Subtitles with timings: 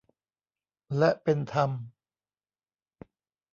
[0.97, 1.71] และเป็นธรรม